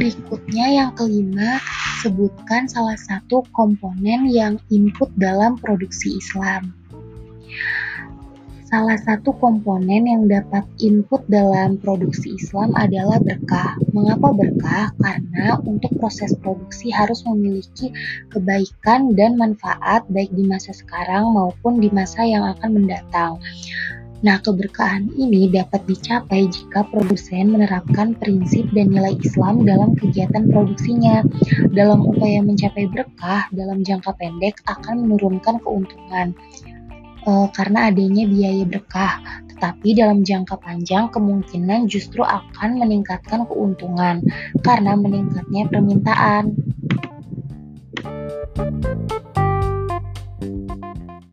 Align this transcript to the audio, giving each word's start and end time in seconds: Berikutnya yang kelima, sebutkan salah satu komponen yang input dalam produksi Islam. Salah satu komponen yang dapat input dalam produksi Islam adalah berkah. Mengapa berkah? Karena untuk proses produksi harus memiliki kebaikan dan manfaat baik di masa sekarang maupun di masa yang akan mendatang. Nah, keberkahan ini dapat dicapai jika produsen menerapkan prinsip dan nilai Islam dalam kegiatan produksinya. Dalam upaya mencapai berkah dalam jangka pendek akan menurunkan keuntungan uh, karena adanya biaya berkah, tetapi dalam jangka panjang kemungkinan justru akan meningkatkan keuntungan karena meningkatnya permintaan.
Berikutnya 0.00 0.66
yang 0.80 0.96
kelima, 0.96 1.60
sebutkan 2.00 2.64
salah 2.64 2.96
satu 2.96 3.44
komponen 3.52 4.32
yang 4.32 4.56
input 4.72 5.12
dalam 5.20 5.60
produksi 5.60 6.16
Islam. 6.16 6.72
Salah 8.70 8.96
satu 8.96 9.36
komponen 9.36 10.08
yang 10.08 10.24
dapat 10.24 10.64
input 10.80 11.20
dalam 11.28 11.76
produksi 11.76 12.32
Islam 12.38 12.72
adalah 12.80 13.20
berkah. 13.20 13.76
Mengapa 13.92 14.32
berkah? 14.32 14.88
Karena 15.04 15.60
untuk 15.68 15.92
proses 16.00 16.32
produksi 16.40 16.88
harus 16.88 17.20
memiliki 17.28 17.92
kebaikan 18.32 19.12
dan 19.18 19.36
manfaat 19.36 20.08
baik 20.08 20.32
di 20.32 20.48
masa 20.48 20.72
sekarang 20.72 21.28
maupun 21.34 21.76
di 21.76 21.92
masa 21.92 22.24
yang 22.24 22.46
akan 22.56 22.78
mendatang. 22.78 23.36
Nah, 24.20 24.36
keberkahan 24.44 25.08
ini 25.16 25.48
dapat 25.48 25.88
dicapai 25.88 26.44
jika 26.52 26.84
produsen 26.92 27.56
menerapkan 27.56 28.12
prinsip 28.20 28.68
dan 28.76 28.92
nilai 28.92 29.16
Islam 29.16 29.64
dalam 29.64 29.96
kegiatan 29.96 30.44
produksinya. 30.52 31.24
Dalam 31.72 32.04
upaya 32.04 32.44
mencapai 32.44 32.84
berkah 32.92 33.48
dalam 33.56 33.80
jangka 33.80 34.12
pendek 34.20 34.60
akan 34.68 35.08
menurunkan 35.08 35.56
keuntungan 35.64 36.36
uh, 37.24 37.48
karena 37.52 37.88
adanya 37.88 38.24
biaya 38.28 38.64
berkah, 38.68 39.20
tetapi 39.56 39.96
dalam 39.96 40.20
jangka 40.24 40.56
panjang 40.60 41.08
kemungkinan 41.12 41.88
justru 41.88 42.24
akan 42.24 42.80
meningkatkan 42.80 43.44
keuntungan 43.48 44.24
karena 44.64 44.96
meningkatnya 44.96 45.68
permintaan. 45.68 46.56